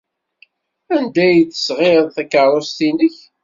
[0.95, 3.15] Anda ay d-tesɣiḍ takeṛṛust-nnek?